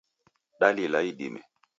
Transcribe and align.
Dalila 0.59 1.01
idime 1.11 1.41